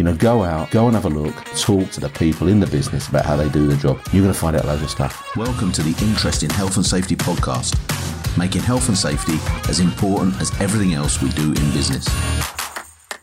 You 0.00 0.04
know, 0.04 0.16
go 0.16 0.44
out, 0.44 0.70
go 0.70 0.86
and 0.86 0.94
have 0.94 1.04
a 1.04 1.10
look, 1.10 1.34
talk 1.58 1.90
to 1.90 2.00
the 2.00 2.08
people 2.08 2.48
in 2.48 2.58
the 2.58 2.66
business 2.66 3.06
about 3.10 3.26
how 3.26 3.36
they 3.36 3.50
do 3.50 3.66
the 3.66 3.76
job. 3.76 4.00
You're 4.14 4.22
going 4.22 4.32
to 4.32 4.40
find 4.40 4.56
out 4.56 4.64
loads 4.64 4.80
of 4.80 4.88
stuff. 4.88 5.36
Welcome 5.36 5.72
to 5.72 5.82
the 5.82 5.90
Interesting 6.02 6.48
Health 6.48 6.76
and 6.76 6.86
Safety 6.86 7.14
podcast, 7.14 7.76
making 8.38 8.62
health 8.62 8.88
and 8.88 8.96
safety 8.96 9.34
as 9.68 9.78
important 9.78 10.40
as 10.40 10.58
everything 10.58 10.94
else 10.94 11.20
we 11.20 11.28
do 11.28 11.48
in 11.48 11.70
business. 11.72 12.08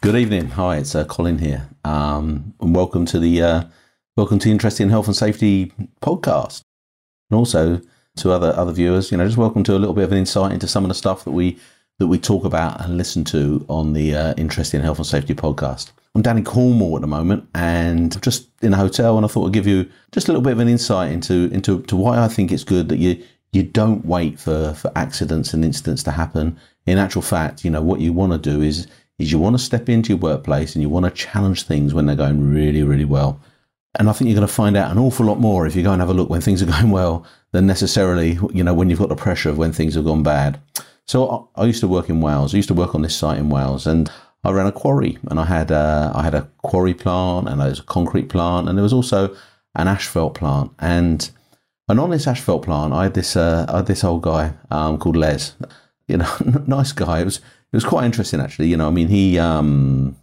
Good 0.01 0.15
evening. 0.15 0.49
Hi, 0.49 0.77
it's 0.77 0.93
uh, 0.93 1.05
Colin 1.05 1.39
here, 1.39 1.67
um, 1.83 2.53
and 2.61 2.75
welcome 2.75 3.07
to 3.07 3.18
the 3.18 3.41
uh, 3.41 3.64
welcome 4.16 4.38
to 4.38 4.46
the 4.46 4.52
Interesting 4.52 4.91
Health 4.91 5.07
and 5.07 5.16
Safety 5.16 5.73
podcast, 6.04 6.62
and 7.32 7.39
also 7.39 7.82
to 8.18 8.32
other 8.32 8.54
other 8.55 8.71
viewers. 8.71 9.12
You 9.12 9.18
know, 9.18 9.25
just 9.25 9.36
welcome 9.36 9.64
to 9.64 9.75
a 9.75 9.80
little 9.80 9.96
bit 9.96 10.04
of 10.04 10.12
an 10.12 10.20
insight 10.20 10.52
into 10.52 10.68
some 10.68 10.84
of 10.84 10.89
the 10.89 10.94
stuff 10.94 11.23
that 11.23 11.32
we 11.32 11.57
that 12.00 12.07
we 12.07 12.20
talk 12.20 12.45
about 12.45 12.84
and 12.84 12.98
listen 12.98 13.23
to 13.25 13.66
on 13.70 13.93
the 13.93 14.16
uh, 14.16 14.36
Health 14.36 14.98
and 14.98 15.05
Safety 15.05 15.34
podcast. 15.34 15.91
I'm 16.13 16.21
down 16.21 16.38
in 16.38 16.43
Cornwall 16.43 16.95
at 16.95 17.02
the 17.02 17.07
moment 17.07 17.48
and 17.54 18.20
just 18.23 18.48
in 18.62 18.73
a 18.73 18.77
hotel, 18.77 19.17
and 19.17 19.26
I 19.26 19.30
thought 19.30 19.48
I'd 19.48 19.54
give 19.54 19.67
you 19.67 19.90
just 20.12 20.27
a 20.27 20.31
little 20.31 20.41
bit 20.41 20.54
of 20.54 20.59
an 20.59 20.68
insight 20.68 21.12
into 21.12 21.49
into 21.54 21.81
to 21.84 21.95
why 21.95 22.20
I 22.20 22.27
think 22.27 22.52
it's 22.52 22.63
good 22.63 22.90
that 22.90 22.98
you 22.98 23.23
you 23.52 23.63
don't 23.63 24.05
wait 24.05 24.40
for 24.40 24.73
for 24.73 24.91
accidents 24.95 25.54
and 25.54 25.63
incidents 25.63 26.04
to 26.04 26.12
happen. 26.12 26.57
In 26.85 26.98
actual 26.98 27.21
fact, 27.21 27.63
you 27.63 27.70
know 27.70 27.81
what 27.81 27.99
you 27.99 28.13
want 28.13 28.32
to 28.32 28.40
do 28.40 28.62
is 28.62 28.88
is 29.20 29.32
you 29.32 29.40
want 29.40 29.55
to 29.55 29.63
step 29.63 29.90
into 29.90 30.09
your 30.09 30.18
workplace 30.18 30.73
and 30.73 30.82
you 30.82 30.90
want 30.90 31.05
to 31.05 31.12
challenge 31.12 31.63
things 31.63 31.93
when 31.93 32.07
they're 32.07 32.16
going 32.16 32.52
really 32.52 32.84
really 32.84 33.05
well. 33.05 33.40
And 33.99 34.09
I 34.09 34.13
think 34.13 34.27
you're 34.27 34.35
going 34.35 34.48
to 34.48 34.54
find 34.54 34.76
out 34.76 34.91
an 34.91 34.98
awful 34.99 35.26
lot 35.26 35.40
more 35.40 35.66
if 35.66 35.76
you 35.76 35.84
go 35.84 35.91
and 35.91 36.02
have 36.02 36.09
a 36.09 36.13
look 36.13 36.29
when 36.29 36.41
things 36.41 36.62
are 36.62 36.66
going 36.77 36.90
well 36.90 37.26
than 37.52 37.68
necessarily 37.68 38.40
you 38.52 38.63
know 38.63 38.73
when 38.73 38.90
you've 38.90 38.99
got 38.99 39.09
the 39.09 39.16
pressure 39.16 39.49
of 39.49 39.57
when 39.59 39.71
things 39.71 39.93
have 39.93 40.05
gone 40.05 40.23
bad. 40.23 40.59
So 41.07 41.49
I, 41.55 41.63
I 41.63 41.66
used 41.66 41.79
to 41.81 41.88
work 41.88 42.09
in 42.09 42.21
Wales. 42.21 42.53
I 42.53 42.57
used 42.57 42.67
to 42.70 42.73
work 42.73 42.95
on 42.95 43.02
this 43.02 43.15
site 43.15 43.39
in 43.39 43.49
Wales, 43.49 43.88
and 43.88 44.11
I 44.43 44.52
ran 44.52 44.67
a 44.67 44.71
quarry, 44.71 45.17
and 45.29 45.39
I 45.39 45.45
had 45.45 45.71
a, 45.71 46.11
I 46.13 46.23
had 46.23 46.35
a 46.35 46.49
quarry 46.63 46.93
plant, 46.93 47.49
and 47.49 47.59
there 47.59 47.70
was 47.70 47.79
a 47.79 47.84
concrete 47.84 48.29
plant, 48.29 48.67
and 48.67 48.77
there 48.77 48.84
was 48.84 48.93
also 48.93 49.35
an 49.75 49.88
asphalt 49.88 50.35
plant, 50.35 50.71
and 50.79 51.29
and 51.90 51.99
on 52.01 52.09
this 52.09 52.27
asphalt 52.27 52.65
plant, 52.65 52.93
I 52.93 53.04
had 53.04 53.13
this 53.13 53.35
uh, 53.35 53.65
I 53.70 53.77
had 53.77 53.87
this 53.87 54.04
old 54.04 54.21
guy 54.21 54.54
um, 54.70 54.98
called 54.98 55.15
Les, 55.15 55.55
you 56.07 56.17
know, 56.17 56.32
nice 56.67 56.91
guy. 56.91 57.21
It 57.21 57.26
was 57.26 57.37
it 57.37 57.76
was 57.76 57.85
quite 57.85 58.05
interesting 58.05 58.41
actually. 58.41 58.67
You 58.67 58.77
know, 58.77 58.87
I 58.87 58.91
mean, 58.91 59.07
he 59.07 59.39
um, 59.39 60.17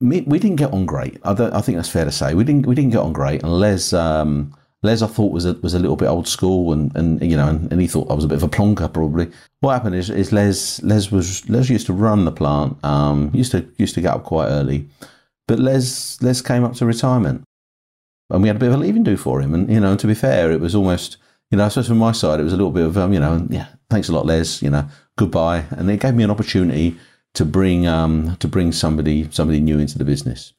we, 0.00 0.22
we 0.22 0.38
didn't 0.38 0.56
get 0.56 0.72
on 0.72 0.86
great. 0.86 1.18
I, 1.24 1.32
I, 1.32 1.60
think 1.60 1.76
that's 1.76 1.88
fair 1.88 2.04
to 2.04 2.12
say. 2.12 2.34
We 2.34 2.44
didn't 2.44 2.66
we 2.66 2.74
didn't 2.74 2.92
get 2.92 3.00
on 3.00 3.12
great, 3.12 3.42
and 3.42 3.52
Les 3.52 3.92
um, 3.92 4.54
Les, 4.84 5.00
I 5.00 5.06
thought 5.06 5.32
was 5.32 5.44
a, 5.44 5.54
was 5.54 5.74
a 5.74 5.78
little 5.78 5.96
bit 5.96 6.08
old 6.08 6.26
school, 6.26 6.72
and, 6.72 6.94
and 6.96 7.22
you 7.22 7.36
know, 7.36 7.48
and, 7.48 7.70
and, 7.70 7.80
he 7.80 7.86
thought 7.86 8.10
I 8.10 8.14
was 8.14 8.24
a 8.24 8.28
bit 8.28 8.36
of 8.36 8.42
a 8.42 8.48
plonker 8.48 8.92
probably. 8.92 9.30
What 9.60 9.74
happened 9.74 9.94
is, 9.94 10.10
is 10.10 10.32
Les 10.32 10.82
Les 10.82 11.10
was 11.10 11.48
Les 11.48 11.70
used 11.70 11.86
to 11.86 11.92
run 11.92 12.24
the 12.24 12.32
plant, 12.32 12.84
um, 12.84 13.30
used 13.32 13.52
to 13.52 13.66
used 13.78 13.94
to 13.94 14.00
get 14.00 14.14
up 14.14 14.24
quite 14.24 14.48
early, 14.48 14.88
but 15.46 15.60
Les 15.60 16.20
Les 16.20 16.42
came 16.42 16.64
up 16.64 16.74
to 16.74 16.86
retirement, 16.86 17.44
and 18.30 18.42
we 18.42 18.48
had 18.48 18.56
a 18.56 18.60
bit 18.60 18.68
of 18.68 18.74
a 18.74 18.78
leaving 18.78 19.04
do 19.04 19.16
for 19.16 19.40
him. 19.40 19.54
And 19.54 19.70
you 19.70 19.78
know, 19.78 19.96
to 19.96 20.06
be 20.06 20.14
fair, 20.14 20.50
it 20.50 20.60
was 20.60 20.74
almost 20.74 21.16
you 21.52 21.58
know, 21.58 21.68
suppose 21.68 21.88
from 21.88 21.98
my 21.98 22.12
side, 22.12 22.40
it 22.40 22.44
was 22.44 22.54
a 22.54 22.56
little 22.56 22.72
bit 22.72 22.86
of 22.86 22.96
um, 22.96 23.12
you 23.12 23.20
know, 23.20 23.46
yeah, 23.50 23.68
thanks 23.90 24.08
a 24.08 24.12
lot, 24.12 24.26
Les. 24.26 24.62
You 24.62 24.70
know, 24.70 24.88
goodbye, 25.16 25.64
and 25.70 25.88
it 25.90 26.00
gave 26.00 26.14
me 26.14 26.24
an 26.24 26.30
opportunity 26.30 26.96
to 27.34 27.44
bring 27.44 27.86
um 27.86 28.36
to 28.40 28.48
bring 28.48 28.72
somebody 28.72 29.28
somebody 29.30 29.60
new 29.60 29.78
into 29.78 29.98
the 29.98 30.04
business. 30.04 30.54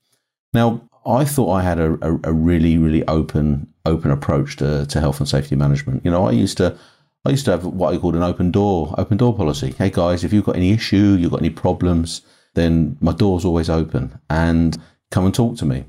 Now, 0.53 0.87
I 1.05 1.25
thought 1.25 1.51
I 1.51 1.63
had 1.63 1.79
a, 1.79 1.93
a, 2.01 2.19
a, 2.23 2.33
really, 2.33 2.77
really 2.77 3.05
open, 3.07 3.67
open 3.85 4.11
approach 4.11 4.55
to, 4.57 4.85
to 4.85 4.99
health 4.99 5.19
and 5.19 5.27
safety 5.27 5.55
management. 5.55 6.03
You 6.05 6.11
know, 6.11 6.25
I 6.25 6.31
used 6.31 6.57
to, 6.57 6.77
I 7.25 7.31
used 7.31 7.45
to 7.45 7.51
have 7.51 7.65
what 7.65 7.93
I 7.93 7.97
called 7.97 8.15
an 8.15 8.23
open 8.23 8.51
door, 8.51 8.93
open 8.97 9.17
door 9.17 9.35
policy. 9.35 9.73
Hey 9.77 9.89
guys, 9.89 10.23
if 10.23 10.31
you've 10.31 10.45
got 10.45 10.55
any 10.55 10.71
issue, 10.71 11.17
you've 11.19 11.31
got 11.31 11.41
any 11.41 11.49
problems, 11.49 12.21
then 12.53 12.97
my 13.01 13.11
door's 13.11 13.45
always 13.45 13.69
open 13.69 14.19
and 14.29 14.77
come 15.11 15.25
and 15.25 15.33
talk 15.33 15.57
to 15.57 15.65
me. 15.65 15.85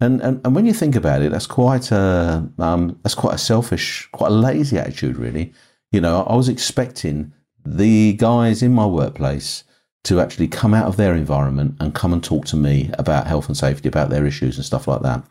And, 0.00 0.20
and, 0.20 0.40
and 0.44 0.54
when 0.54 0.66
you 0.66 0.72
think 0.72 0.96
about 0.96 1.22
it, 1.22 1.30
that's 1.30 1.46
quite 1.46 1.92
a, 1.92 2.48
um, 2.58 2.98
that's 3.02 3.14
quite 3.14 3.34
a 3.34 3.38
selfish, 3.38 4.08
quite 4.12 4.32
a 4.32 4.34
lazy 4.34 4.78
attitude, 4.78 5.16
really. 5.16 5.52
You 5.92 6.00
know, 6.00 6.24
I 6.24 6.34
was 6.34 6.48
expecting 6.48 7.32
the 7.64 8.14
guys 8.14 8.62
in 8.62 8.72
my 8.72 8.86
workplace 8.86 9.64
to 10.04 10.20
actually 10.20 10.48
come 10.48 10.74
out 10.74 10.86
of 10.86 10.96
their 10.96 11.14
environment 11.14 11.76
and 11.80 11.94
come 11.94 12.12
and 12.12 12.22
talk 12.22 12.44
to 12.46 12.56
me 12.56 12.90
about 12.98 13.26
health 13.26 13.46
and 13.46 13.56
safety, 13.56 13.88
about 13.88 14.10
their 14.10 14.26
issues 14.26 14.56
and 14.56 14.64
stuff 14.64 14.88
like 14.88 15.02
that. 15.02 15.22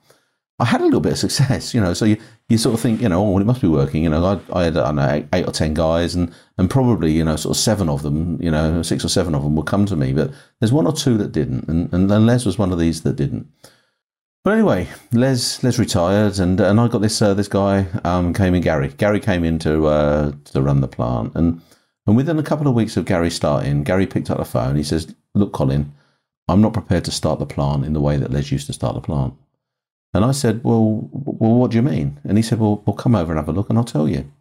I 0.59 0.65
had 0.65 0.81
a 0.81 0.85
little 0.85 1.01
bit 1.01 1.13
of 1.13 1.17
success, 1.17 1.73
you 1.73 1.81
know. 1.81 1.93
So 1.93 2.05
you, 2.05 2.17
you 2.47 2.57
sort 2.57 2.75
of 2.75 2.79
think, 2.79 3.01
you 3.01 3.09
know, 3.09 3.19
oh, 3.19 3.31
well, 3.31 3.41
it 3.41 3.47
must 3.47 3.61
be 3.61 3.67
working. 3.67 4.03
You 4.03 4.11
know, 4.11 4.39
I, 4.53 4.59
I 4.59 4.63
had 4.65 4.77
I 4.77 4.91
know 4.91 5.27
eight, 5.33 5.47
or 5.47 5.51
ten 5.51 5.73
guys, 5.73 6.13
and 6.13 6.31
and 6.57 6.69
probably 6.69 7.11
you 7.11 7.23
know 7.23 7.35
sort 7.35 7.57
of 7.57 7.61
seven 7.61 7.89
of 7.89 8.03
them, 8.03 8.39
you 8.41 8.51
know, 8.51 8.83
six 8.83 9.03
or 9.03 9.09
seven 9.09 9.33
of 9.33 9.43
them 9.43 9.55
will 9.55 9.63
come 9.63 9.85
to 9.87 9.95
me, 9.95 10.13
but 10.13 10.31
there's 10.59 10.71
one 10.71 10.85
or 10.85 10.93
two 10.93 11.17
that 11.17 11.31
didn't, 11.31 11.67
and 11.67 11.91
and, 11.91 12.11
and 12.11 12.25
Les 12.27 12.45
was 12.45 12.59
one 12.59 12.71
of 12.71 12.79
these 12.79 13.01
that 13.01 13.15
didn't. 13.15 13.47
But 14.43 14.53
anyway, 14.53 14.87
Les 15.11 15.63
Les 15.63 15.79
retired, 15.79 16.39
and 16.39 16.59
and 16.59 16.79
I 16.79 16.87
got 16.87 17.01
this 17.01 17.21
uh, 17.21 17.33
this 17.33 17.47
guy 17.47 17.87
um, 18.03 18.33
came 18.33 18.53
in 18.53 18.61
Gary. 18.61 18.89
Gary 18.89 19.19
came 19.19 19.43
in 19.43 19.57
to 19.59 19.87
uh, 19.87 20.31
to 20.45 20.61
run 20.61 20.81
the 20.81 20.87
plant, 20.87 21.33
and 21.33 21.61
and 22.07 22.15
within 22.15 22.39
a 22.39 22.43
couple 22.43 22.67
of 22.67 22.73
weeks 22.73 22.97
of 22.97 23.05
Gary 23.05 23.29
starting, 23.29 23.83
Gary 23.83 24.07
picked 24.07 24.29
up 24.29 24.37
the 24.37 24.45
phone. 24.45 24.75
He 24.75 24.83
says, 24.83 25.13
Look, 25.33 25.53
Colin, 25.53 25.93
I'm 26.47 26.61
not 26.61 26.73
prepared 26.73 27.05
to 27.05 27.11
start 27.11 27.39
the 27.39 27.45
plant 27.45 27.85
in 27.85 27.93
the 27.93 28.01
way 28.01 28.17
that 28.17 28.31
Les 28.31 28.51
used 28.51 28.67
to 28.67 28.73
start 28.73 28.95
the 28.95 29.01
plant. 29.01 29.33
And 30.13 30.25
I 30.25 30.31
said, 30.31 30.63
Well, 30.63 31.09
well, 31.11 31.55
what 31.55 31.71
do 31.71 31.77
you 31.77 31.83
mean? 31.83 32.19
And 32.23 32.37
he 32.37 32.41
said, 32.41 32.59
Well, 32.59 32.83
we'll 32.85 32.95
come 32.95 33.15
over 33.15 33.31
and 33.31 33.39
have 33.39 33.49
a 33.49 33.53
look 33.53 33.69
and 33.69 33.77
I'll 33.77 33.85
tell 33.85 34.07
you. 34.07 34.31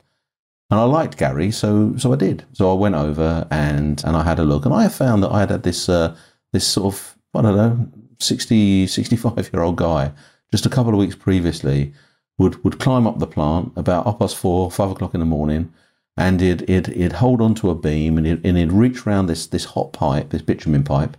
And 0.71 0.79
I 0.79 0.85
liked 0.85 1.17
Gary, 1.17 1.51
so 1.51 1.97
so 1.97 2.13
I 2.13 2.17
did. 2.17 2.45
So 2.53 2.71
I 2.71 2.75
went 2.75 2.95
over 2.95 3.47
and 3.51 4.03
and 4.05 4.17
I 4.17 4.23
had 4.23 4.39
a 4.39 4.45
look, 4.45 4.65
and 4.65 4.73
I 4.73 4.89
found 4.89 5.23
that 5.23 5.33
I 5.33 5.41
had 5.41 5.51
had 5.51 5.63
this 5.65 5.89
uh, 5.89 6.17
this 6.53 6.67
sort 6.67 6.95
of 6.95 7.17
I 7.35 7.43
don't 7.43 7.57
know 7.57 7.89
60, 8.21 8.87
65 8.87 9.51
year 9.53 9.63
old 9.63 9.77
guy 9.77 10.13
just 10.53 10.67
a 10.67 10.69
couple 10.69 10.93
of 10.93 10.99
weeks 10.99 11.15
previously 11.15 11.93
would 12.39 12.63
would 12.65 12.79
climb 12.79 13.07
up 13.07 13.19
the 13.19 13.27
plant 13.27 13.73
about 13.77 14.05
half 14.05 14.19
past 14.19 14.37
four, 14.37 14.71
five 14.71 14.91
o'clock 14.91 15.15
in 15.15 15.21
the 15.21 15.27
morning, 15.27 15.73
and 16.21 16.43
it'd 16.43 17.13
hold 17.13 17.41
onto 17.41 17.71
a 17.71 17.75
beam 17.75 18.19
and 18.19 18.27
it 18.27 18.45
and 18.45 18.73
reach 18.73 19.07
around 19.07 19.27
this 19.27 19.47
this 19.47 19.65
hot 19.65 19.93
pipe, 19.95 20.31
this 20.31 20.43
bitumen 20.43 20.85
pipe, 20.85 21.17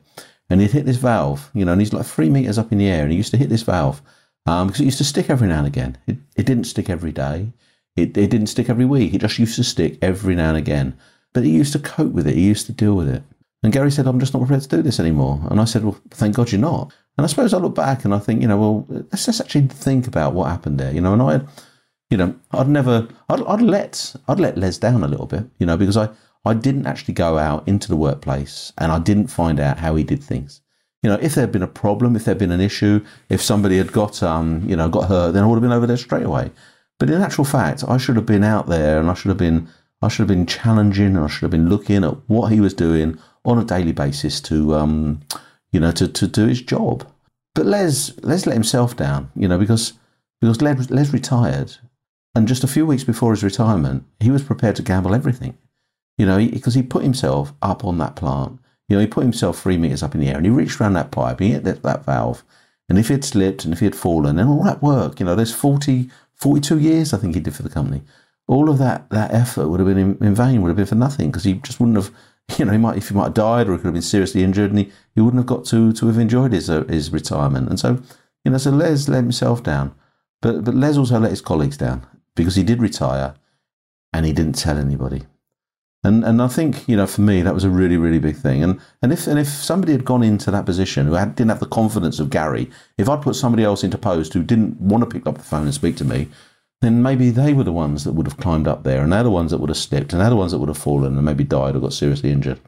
and 0.48 0.62
he'd 0.62 0.72
hit 0.72 0.86
this 0.86 0.98
valve, 0.98 1.50
you 1.56 1.66
know, 1.66 1.72
and 1.72 1.82
he's 1.82 1.92
like 1.92 2.06
three 2.06 2.30
meters 2.30 2.60
up 2.60 2.72
in 2.72 2.78
the 2.78 2.88
air, 2.88 3.02
and 3.02 3.12
he 3.12 3.18
used 3.18 3.32
to 3.32 3.38
hit 3.38 3.50
this 3.50 3.64
valve 3.64 4.02
um, 4.46 4.68
because 4.68 4.82
it 4.82 4.86
used 4.86 5.00
to 5.00 5.04
stick 5.04 5.30
every 5.30 5.48
now 5.48 5.58
and 5.58 5.68
again. 5.68 5.98
It 6.06 6.18
it 6.36 6.46
didn't 6.46 6.66
stick 6.66 6.88
every 6.88 7.12
day, 7.12 7.52
it 7.96 8.16
it 8.16 8.30
didn't 8.30 8.48
stick 8.48 8.70
every 8.70 8.86
week. 8.86 9.14
It 9.14 9.22
just 9.22 9.40
used 9.40 9.56
to 9.56 9.64
stick 9.64 9.98
every 10.04 10.36
now 10.36 10.50
and 10.50 10.58
again. 10.58 10.98
But 11.34 11.46
he 11.46 11.50
used 11.50 11.74
to 11.74 11.80
cope 11.80 12.12
with 12.12 12.28
it. 12.28 12.36
He 12.36 12.46
used 12.46 12.68
to 12.68 12.74
deal 12.74 12.96
with 12.96 13.10
it. 13.10 13.24
And 13.64 13.74
Gary 13.74 13.90
said, 13.92 14.06
"I'm 14.06 14.20
just 14.20 14.34
not 14.34 14.42
prepared 14.42 14.64
to 14.64 14.76
do 14.78 14.84
this 14.84 15.00
anymore." 15.00 15.42
And 15.50 15.60
I 15.60 15.66
said, 15.66 15.84
"Well, 15.84 15.98
thank 16.12 16.36
God 16.36 16.52
you're 16.52 16.62
not." 16.62 16.94
And 17.18 17.26
I 17.26 17.28
suppose 17.28 17.54
I 17.54 17.58
look 17.58 17.76
back 17.76 18.06
and 18.06 18.14
I 18.14 18.20
think, 18.20 18.42
you 18.42 18.48
know, 18.48 18.58
well, 18.58 18.86
let's 18.90 19.26
just 19.26 19.42
actually 19.42 19.68
think 19.68 20.08
about 20.08 20.34
what 20.34 20.50
happened 20.50 20.80
there, 20.80 20.94
you 20.94 21.02
know. 21.02 21.14
And 21.14 21.22
I 21.22 21.32
had 21.34 21.48
you 22.12 22.18
know, 22.18 22.36
I'd 22.52 22.68
never, 22.68 23.08
I'd, 23.30 23.42
I'd 23.44 23.62
let, 23.62 24.16
I'd 24.28 24.40
let 24.40 24.58
Les 24.58 24.78
down 24.78 25.04
a 25.04 25.08
little 25.08 25.26
bit, 25.26 25.46
you 25.58 25.66
know, 25.66 25.78
because 25.78 25.96
I, 25.96 26.10
I 26.44 26.54
didn't 26.54 26.86
actually 26.86 27.14
go 27.14 27.38
out 27.38 27.68
into 27.68 27.88
the 27.88 27.96
workplace 27.96 28.74
and 28.78 28.92
I 28.92 29.00
didn't 29.00 29.28
find 29.28 29.60
out 29.60 29.80
how 29.80 29.96
he 29.96 30.04
did 30.04 30.22
things. 30.22 30.62
You 31.02 31.10
know, 31.10 31.18
if 31.22 31.34
there'd 31.34 31.54
been 31.54 31.64
a 31.64 31.68
problem, 31.68 32.16
if 32.16 32.26
there'd 32.26 32.38
been 32.38 32.52
an 32.52 32.62
issue, 32.62 33.04
if 33.30 33.42
somebody 33.42 33.78
had 33.78 33.94
got, 33.94 34.22
um, 34.22 34.64
you 34.68 34.76
know, 34.76 34.90
got 34.90 35.08
hurt, 35.08 35.32
then 35.32 35.44
I 35.44 35.48
would 35.48 35.56
have 35.56 35.64
been 35.64 35.72
over 35.72 35.88
there 35.88 35.98
straight 35.98 36.26
away. 36.26 36.52
But 37.00 37.10
in 37.10 37.22
actual 37.22 37.46
fact, 37.46 37.84
I 37.88 37.98
should 37.98 38.18
have 38.18 38.26
been 38.26 38.44
out 38.44 38.68
there 38.68 39.00
and 39.00 39.10
I 39.10 39.14
should 39.14 39.30
have 39.30 39.38
been, 39.38 39.70
I 40.02 40.10
should 40.10 40.24
have 40.24 40.38
been 40.38 40.46
challenging 40.46 41.16
and 41.16 41.20
I 41.20 41.28
should 41.28 41.44
have 41.44 41.52
been 41.52 41.70
looking 41.70 42.04
at 42.04 42.18
what 42.28 42.52
he 42.52 42.60
was 42.60 42.74
doing 42.74 43.18
on 43.46 43.58
a 43.58 43.64
daily 43.64 43.94
basis 43.94 44.42
to, 44.42 44.76
um, 44.76 45.22
you 45.72 45.80
know, 45.80 45.92
to, 45.94 46.08
to 46.10 46.28
do 46.28 46.46
his 46.46 46.62
job. 46.62 47.08
But 47.56 47.66
Les, 47.66 48.14
Les 48.22 48.46
let 48.46 48.54
himself 48.54 48.98
down, 48.98 49.32
you 49.36 49.48
know, 49.48 49.58
because 49.58 49.94
because 50.42 50.62
Les, 50.62 50.74
Les 50.90 51.14
retired 51.14 51.78
and 52.34 52.48
just 52.48 52.64
a 52.64 52.68
few 52.68 52.86
weeks 52.86 53.04
before 53.04 53.32
his 53.32 53.44
retirement, 53.44 54.06
he 54.20 54.32
was 54.32 54.44
prepared 54.44 54.76
to 54.78 54.82
gamble 54.82 55.14
everything, 55.14 55.58
you 56.18 56.26
know, 56.26 56.38
because 56.38 56.76
he, 56.76 56.82
he, 56.82 56.88
put 56.88 57.04
himself 57.04 57.54
up 57.62 57.84
on 57.84 57.98
that 57.98 58.16
plant. 58.16 58.60
You 58.88 58.96
know, 58.96 59.02
he 59.02 59.08
put 59.08 59.24
himself 59.24 59.60
three 59.60 59.78
meters 59.78 60.04
up 60.04 60.16
in 60.16 60.22
the 60.22 60.30
air 60.30 60.38
and 60.38 60.46
he 60.46 60.52
reached 60.52 60.80
around 60.80 60.94
that 60.94 61.12
pipe, 61.12 61.40
he 61.40 61.52
hit 61.52 61.64
that, 61.66 61.84
that 61.84 62.06
valve. 62.06 62.44
And 62.88 62.98
if 62.98 63.08
he 63.08 63.14
had 63.14 63.26
slipped 63.26 63.64
and 63.64 63.74
if 63.74 63.80
he 63.80 63.86
had 63.86 63.96
fallen 63.96 64.40
and 64.40 64.50
all 64.50 64.64
that 64.64 64.82
work, 64.82 65.20
you 65.20 65.26
know, 65.26 65.36
there's 65.36 65.54
40, 65.54 66.10
42 66.34 66.80
years 66.80 67.14
I 67.14 67.18
think 67.18 67.36
he 67.36 67.42
did 67.42 67.56
for 67.56 67.64
the 67.64 67.70
company. 67.70 68.02
All 68.48 68.70
of 68.70 68.78
that, 68.80 69.10
that 69.10 69.34
effort 69.34 69.68
would 69.68 69.80
have 69.80 69.88
been 69.88 69.98
in, 69.98 70.18
in 70.22 70.36
vain, 70.36 70.62
would 70.62 70.70
have 70.70 70.78
been 70.78 70.86
for 70.86 70.96
nothing 70.96 71.32
because 71.32 71.44
he 71.44 71.54
just 71.56 71.80
wouldn't 71.80 71.98
have, 71.98 72.12
you 72.58 72.66
know, 72.66 72.72
he 72.72 72.78
might, 72.78 72.98
if 72.98 73.10
he 73.10 73.16
might 73.16 73.26
have 73.26 73.34
died 73.34 73.68
or 73.68 73.74
he 73.74 73.78
could 73.78 73.88
have 73.88 73.94
been 73.94 74.02
seriously 74.02 74.44
injured 74.44 74.72
and 74.72 74.80
he, 74.80 74.92
he 75.16 75.22
wouldn't 75.22 75.40
have 75.40 75.48
got 75.48 75.66
to, 75.66 75.92
to 75.94 76.08
have 76.08 76.18
enjoyed 76.18 76.54
his, 76.54 76.70
uh, 76.70 76.84
his 76.86 77.12
retirement. 77.12 77.70
And 77.70 77.80
so, 77.80 78.02
you 78.46 78.52
know, 78.52 78.58
so 78.58 78.72
Les 78.72 79.08
let 79.10 79.18
himself 79.18 79.64
down. 79.64 79.94
But, 80.42 80.64
but 80.64 80.76
Les 80.76 80.98
also 80.98 81.20
let 81.20 81.32
his 81.32 81.42
colleagues 81.42 81.78
down 81.78 82.06
because 82.36 82.56
he 82.56 82.64
did 82.64 82.82
retire 82.82 83.36
and 84.14 84.26
he 84.26 84.34
didn't 84.34 84.58
tell 84.58 84.78
anybody. 84.78 85.24
And 86.04 86.24
and 86.24 86.42
I 86.42 86.48
think 86.48 86.88
you 86.88 86.96
know 86.96 87.06
for 87.06 87.22
me 87.22 87.44
that 87.44 87.54
was 87.54 87.64
a 87.64 87.70
really 87.70 87.98
really 87.98 88.20
big 88.20 88.36
thing. 88.36 88.64
And 88.64 88.80
and 89.02 89.14
if 89.14 89.28
and 89.28 89.38
if 89.38 89.48
somebody 89.48 89.92
had 89.92 90.06
gone 90.06 90.24
into 90.24 90.50
that 90.50 90.66
position 90.66 91.06
who 91.06 91.14
had, 91.14 91.36
didn't 91.36 91.52
have 91.52 91.60
the 91.60 91.68
confidence 91.68 92.20
of 92.20 92.32
Gary, 92.32 92.72
if 92.98 93.08
I'd 93.08 93.22
put 93.22 93.36
somebody 93.36 93.64
else 93.64 93.84
into 93.84 93.98
post 93.98 94.34
who 94.34 94.42
didn't 94.42 94.82
want 94.82 95.04
to 95.04 95.10
pick 95.10 95.28
up 95.28 95.38
the 95.38 95.44
phone 95.44 95.64
and 95.64 95.74
speak 95.74 95.96
to 95.98 96.06
me, 96.06 96.28
then 96.82 97.04
maybe 97.04 97.30
they 97.30 97.54
were 97.54 97.64
the 97.64 97.72
ones 97.72 98.04
that 98.04 98.14
would 98.14 98.26
have 98.26 98.38
climbed 98.38 98.68
up 98.68 98.84
there, 98.84 99.04
and 99.04 99.14
they're 99.14 99.22
the 99.22 99.30
ones 99.30 99.52
that 99.52 99.60
would 99.60 99.70
have 99.70 99.78
slipped, 99.78 100.12
and 100.12 100.22
they're 100.22 100.32
the 100.32 100.36
ones 100.36 100.52
that 100.52 100.58
would 100.58 100.70
have 100.70 100.78
fallen 100.78 101.16
and 101.16 101.26
maybe 101.26 101.44
died 101.44 101.76
or 101.76 101.80
got 101.80 101.94
seriously 101.94 102.32
injured. 102.32 102.60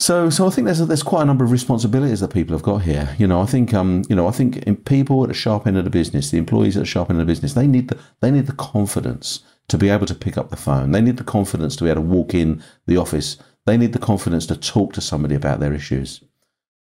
So, 0.00 0.30
so 0.30 0.46
I 0.46 0.50
think 0.50 0.64
there's 0.64 0.78
there's 0.78 1.02
quite 1.02 1.22
a 1.22 1.26
number 1.26 1.44
of 1.44 1.52
responsibilities 1.52 2.20
that 2.20 2.32
people 2.32 2.56
have 2.56 2.62
got 2.62 2.78
here. 2.78 3.14
You 3.18 3.26
know, 3.26 3.42
I 3.42 3.46
think 3.46 3.74
um, 3.74 4.02
you 4.08 4.16
know, 4.16 4.26
I 4.26 4.30
think 4.30 4.56
in 4.58 4.76
people 4.76 5.22
at 5.22 5.28
the 5.28 5.34
sharp 5.34 5.66
end 5.66 5.76
of 5.76 5.84
the 5.84 5.90
business, 5.90 6.30
the 6.30 6.38
employees 6.38 6.76
at 6.76 6.80
the 6.80 6.86
sharp 6.86 7.10
end 7.10 7.20
of 7.20 7.26
the 7.26 7.30
business, 7.30 7.52
they 7.52 7.66
need 7.66 7.88
the 7.88 7.98
they 8.20 8.30
need 8.30 8.46
the 8.46 8.54
confidence 8.54 9.40
to 9.68 9.76
be 9.76 9.90
able 9.90 10.06
to 10.06 10.14
pick 10.14 10.38
up 10.38 10.48
the 10.48 10.56
phone. 10.56 10.92
They 10.92 11.02
need 11.02 11.18
the 11.18 11.24
confidence 11.24 11.76
to 11.76 11.84
be 11.84 11.90
able 11.90 12.02
to 12.02 12.08
walk 12.08 12.32
in 12.32 12.62
the 12.86 12.96
office. 12.96 13.36
They 13.66 13.76
need 13.76 13.92
the 13.92 13.98
confidence 13.98 14.46
to 14.46 14.56
talk 14.56 14.94
to 14.94 15.02
somebody 15.02 15.34
about 15.34 15.60
their 15.60 15.74
issues. 15.74 16.24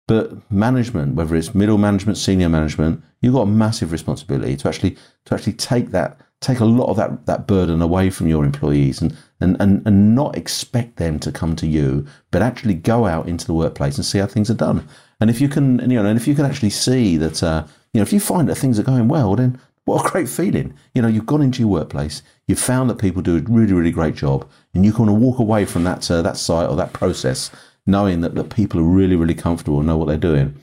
But 0.07 0.51
management, 0.51 1.15
whether 1.15 1.35
it's 1.35 1.55
middle 1.55 1.79
management, 1.79 2.17
senior 2.17 2.49
management, 2.49 3.03
you've 3.21 3.33
got 3.33 3.41
a 3.41 3.47
massive 3.47 3.91
responsibility 3.91 4.55
to 4.57 4.67
actually 4.67 4.97
to 5.25 5.33
actually 5.33 5.53
take 5.53 5.91
that 5.91 6.19
take 6.41 6.59
a 6.59 6.65
lot 6.65 6.89
of 6.89 6.97
that, 6.97 7.25
that 7.25 7.47
burden 7.47 7.81
away 7.81 8.09
from 8.09 8.27
your 8.27 8.43
employees 8.45 9.01
and, 9.01 9.17
and, 9.39 9.57
and, 9.59 9.85
and 9.87 10.15
not 10.15 10.37
expect 10.37 10.97
them 10.97 11.19
to 11.19 11.31
come 11.31 11.55
to 11.55 11.67
you, 11.67 12.05
but 12.31 12.41
actually 12.41 12.73
go 12.73 13.05
out 13.05 13.27
into 13.27 13.45
the 13.45 13.53
workplace 13.53 13.95
and 13.97 14.05
see 14.05 14.19
how 14.19 14.27
things 14.27 14.49
are 14.49 14.55
done. 14.55 14.87
And 15.19 15.29
if 15.29 15.41
you 15.41 15.49
can, 15.49 15.79
you 15.89 16.01
know, 16.01 16.05
and 16.05 16.19
if 16.19 16.27
you 16.27 16.35
can 16.35 16.45
actually 16.45 16.69
see 16.69 17.17
that, 17.17 17.41
uh, 17.41 17.65
you 17.93 17.99
know, 17.99 18.03
if 18.03 18.13
you 18.13 18.19
find 18.19 18.47
that 18.49 18.55
things 18.55 18.77
are 18.77 18.83
going 18.83 19.07
well, 19.07 19.35
then 19.35 19.59
what 19.85 20.05
a 20.05 20.11
great 20.11 20.29
feeling. 20.29 20.73
You 20.93 21.01
know, 21.01 21.07
you've 21.07 21.25
gone 21.25 21.41
into 21.41 21.61
your 21.61 21.69
workplace, 21.69 22.21
you've 22.47 22.59
found 22.59 22.89
that 22.89 22.99
people 22.99 23.21
do 23.21 23.37
a 23.37 23.41
really, 23.41 23.73
really 23.73 23.91
great 23.91 24.15
job, 24.15 24.47
and 24.73 24.85
you 24.85 24.91
can 24.91 25.19
walk 25.19 25.39
away 25.39 25.65
from 25.65 25.83
that, 25.85 26.09
uh, 26.11 26.21
that 26.21 26.37
site 26.37 26.69
or 26.69 26.75
that 26.75 26.93
process 26.93 27.49
knowing 27.85 28.21
that, 28.21 28.35
that 28.35 28.49
people 28.49 28.79
are 28.79 28.83
really, 28.83 29.15
really 29.15 29.35
comfortable 29.35 29.79
and 29.79 29.87
know 29.87 29.97
what 29.97 30.07
they're 30.07 30.17
doing. 30.17 30.55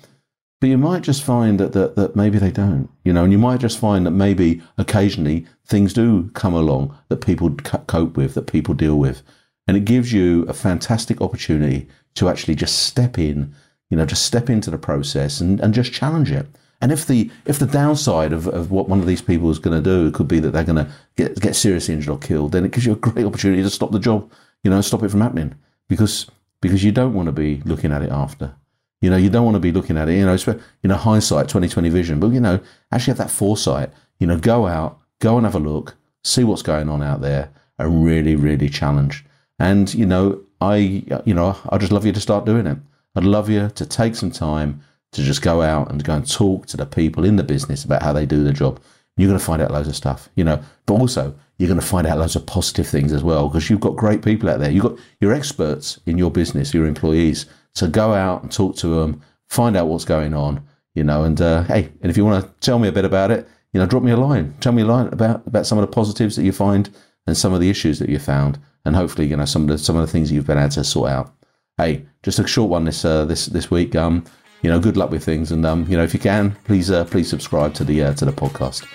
But 0.60 0.68
you 0.68 0.78
might 0.78 1.02
just 1.02 1.24
find 1.24 1.58
that, 1.58 1.72
that, 1.72 1.96
that 1.96 2.14
maybe 2.14 2.38
they 2.38 2.52
don't, 2.52 2.88
you 3.04 3.12
know, 3.12 3.24
and 3.24 3.32
you 3.32 3.38
might 3.38 3.58
just 3.58 3.78
find 3.78 4.06
that 4.06 4.12
maybe 4.12 4.62
occasionally 4.78 5.44
things 5.66 5.92
do 5.92 6.30
come 6.34 6.54
along 6.54 6.96
that 7.08 7.16
people 7.16 7.50
cope 7.50 8.16
with, 8.16 8.34
that 8.34 8.46
people 8.46 8.74
deal 8.74 8.96
with. 8.96 9.22
And 9.66 9.76
it 9.76 9.84
gives 9.84 10.12
you 10.12 10.44
a 10.44 10.54
fantastic 10.54 11.20
opportunity 11.20 11.88
to 12.14 12.28
actually 12.28 12.54
just 12.54 12.84
step 12.84 13.18
in, 13.18 13.54
you 13.90 13.96
know, 13.96 14.06
just 14.06 14.24
step 14.24 14.48
into 14.48 14.70
the 14.70 14.78
process 14.78 15.40
and, 15.40 15.58
and 15.60 15.74
just 15.74 15.92
challenge 15.92 16.30
it. 16.30 16.46
And 16.80 16.90
if 16.90 17.06
the 17.06 17.30
if 17.44 17.60
the 17.60 17.66
downside 17.66 18.32
of, 18.32 18.48
of 18.48 18.72
what 18.72 18.88
one 18.88 18.98
of 18.98 19.06
these 19.06 19.22
people 19.22 19.50
is 19.50 19.60
going 19.60 19.80
to 19.80 19.82
do 19.82 20.10
could 20.10 20.26
be 20.26 20.40
that 20.40 20.50
they're 20.50 20.64
going 20.64 20.84
to 20.84 20.90
get 21.16 21.40
get 21.40 21.54
seriously 21.54 21.94
injured 21.94 22.12
or 22.12 22.18
killed, 22.18 22.52
then 22.52 22.64
it 22.64 22.72
gives 22.72 22.84
you 22.84 22.92
a 22.92 22.96
great 22.96 23.24
opportunity 23.24 23.62
to 23.62 23.70
stop 23.70 23.92
the 23.92 24.00
job, 24.00 24.30
you 24.64 24.70
know, 24.70 24.80
stop 24.80 25.02
it 25.04 25.10
from 25.10 25.20
happening 25.20 25.54
because 25.88 26.26
because 26.62 26.82
you 26.82 26.92
don't 26.92 27.12
want 27.12 27.26
to 27.26 27.32
be 27.32 27.60
looking 27.66 27.92
at 27.92 28.00
it 28.00 28.10
after. 28.10 28.54
You 29.02 29.10
know, 29.10 29.16
you 29.16 29.28
don't 29.28 29.44
want 29.44 29.56
to 29.56 29.60
be 29.60 29.72
looking 29.72 29.98
at 29.98 30.08
it, 30.08 30.14
you 30.14 30.24
know, 30.24 30.36
you 30.82 30.88
know, 30.88 30.96
hindsight, 30.96 31.48
2020 31.48 31.88
vision, 31.90 32.20
but, 32.20 32.28
you 32.28 32.40
know, 32.40 32.60
actually 32.92 33.10
have 33.10 33.18
that 33.18 33.30
foresight, 33.30 33.90
you 34.18 34.28
know, 34.28 34.38
go 34.38 34.66
out, 34.66 35.00
go 35.18 35.36
and 35.36 35.44
have 35.44 35.56
a 35.56 35.58
look, 35.58 35.96
see 36.24 36.44
what's 36.44 36.62
going 36.62 36.88
on 36.88 37.02
out 37.02 37.20
there 37.20 37.50
and 37.78 38.04
really, 38.04 38.36
really 38.36 38.68
challenge. 38.68 39.24
And, 39.58 39.92
you 39.92 40.06
know, 40.06 40.40
I, 40.60 41.02
you 41.24 41.34
know, 41.34 41.58
I 41.68 41.78
just 41.78 41.90
love 41.90 42.06
you 42.06 42.12
to 42.12 42.20
start 42.20 42.46
doing 42.46 42.66
it. 42.66 42.78
I'd 43.16 43.24
love 43.24 43.50
you 43.50 43.68
to 43.68 43.84
take 43.84 44.14
some 44.14 44.30
time 44.30 44.82
to 45.10 45.22
just 45.22 45.42
go 45.42 45.62
out 45.62 45.90
and 45.90 46.02
go 46.02 46.14
and 46.14 46.30
talk 46.30 46.66
to 46.66 46.76
the 46.76 46.86
people 46.86 47.24
in 47.24 47.36
the 47.36 47.42
business 47.42 47.84
about 47.84 48.02
how 48.02 48.12
they 48.12 48.24
do 48.24 48.44
the 48.44 48.52
job. 48.52 48.80
You're 49.16 49.28
going 49.28 49.38
to 49.38 49.44
find 49.44 49.60
out 49.60 49.70
loads 49.70 49.88
of 49.88 49.96
stuff, 49.96 50.28
you 50.36 50.44
know, 50.44 50.62
but 50.86 50.94
also 50.94 51.34
you're 51.58 51.68
going 51.68 51.80
to 51.80 51.86
find 51.86 52.06
out 52.06 52.18
loads 52.18 52.34
of 52.34 52.46
positive 52.46 52.88
things 52.88 53.12
as 53.12 53.22
well 53.22 53.48
because 53.48 53.68
you've 53.68 53.80
got 53.80 53.94
great 53.94 54.22
people 54.22 54.48
out 54.48 54.58
there. 54.58 54.70
You've 54.70 54.84
got 54.84 54.98
your 55.20 55.32
experts 55.32 56.00
in 56.06 56.16
your 56.18 56.30
business, 56.30 56.72
your 56.72 56.86
employees 56.86 57.46
so 57.74 57.88
go 57.88 58.12
out 58.12 58.42
and 58.42 58.52
talk 58.52 58.76
to 58.76 58.88
them, 59.00 59.22
find 59.48 59.76
out 59.76 59.88
what's 59.88 60.04
going 60.04 60.34
on, 60.34 60.64
you 60.94 61.04
know, 61.04 61.24
and 61.24 61.40
uh, 61.40 61.62
hey, 61.64 61.90
and 62.02 62.10
if 62.10 62.16
you 62.16 62.24
want 62.24 62.44
to 62.44 62.50
tell 62.60 62.78
me 62.78 62.88
a 62.88 62.92
bit 62.92 63.04
about 63.04 63.30
it, 63.30 63.48
you 63.72 63.80
know, 63.80 63.86
drop 63.86 64.02
me 64.02 64.12
a 64.12 64.16
line. 64.16 64.54
Tell 64.60 64.72
me 64.72 64.82
a 64.82 64.86
line 64.86 65.08
about, 65.08 65.46
about 65.46 65.66
some 65.66 65.78
of 65.78 65.82
the 65.82 65.92
positives 65.92 66.36
that 66.36 66.44
you 66.44 66.52
find 66.52 66.90
and 67.26 67.36
some 67.36 67.54
of 67.54 67.60
the 67.60 67.70
issues 67.70 67.98
that 67.98 68.10
you 68.10 68.18
found, 68.18 68.58
and 68.84 68.94
hopefully, 68.94 69.26
you 69.26 69.36
know, 69.36 69.44
some 69.44 69.62
of 69.62 69.68
the 69.68 69.78
some 69.78 69.96
of 69.96 70.04
the 70.04 70.12
things 70.12 70.28
that 70.28 70.34
you've 70.34 70.46
been 70.46 70.58
able 70.58 70.68
to 70.70 70.84
sort 70.84 71.10
out. 71.10 71.34
Hey, 71.78 72.04
just 72.22 72.38
a 72.38 72.46
short 72.46 72.68
one 72.68 72.84
this 72.84 73.04
uh, 73.04 73.24
this 73.24 73.46
this 73.46 73.70
week. 73.70 73.96
Um, 73.96 74.24
you 74.62 74.70
know, 74.70 74.80
good 74.80 74.96
luck 74.96 75.10
with 75.10 75.24
things, 75.24 75.52
and 75.52 75.66
um, 75.66 75.86
you 75.88 75.96
know, 75.96 76.04
if 76.04 76.14
you 76.14 76.20
can, 76.20 76.56
please 76.64 76.90
uh, 76.90 77.04
please 77.04 77.28
subscribe 77.28 77.74
to 77.74 77.84
the 77.84 78.02
uh, 78.02 78.14
to 78.14 78.24
the 78.24 78.32
podcast. 78.32 78.86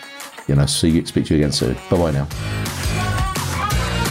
You 0.47 0.55
know, 0.55 0.65
see 0.65 0.89
you, 0.89 1.05
speak 1.05 1.25
to 1.25 1.35
you 1.35 1.41
again 1.41 1.51
soon. 1.51 1.75
Bye 1.89 1.97
bye 1.97 2.11
now. 2.11 2.27